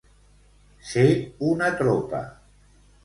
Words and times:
Ser 0.93 1.05
una 1.49 1.69
tropa. 1.83 2.27